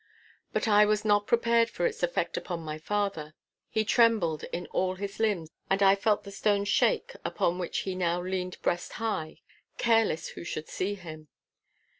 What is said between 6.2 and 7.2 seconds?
the stones shake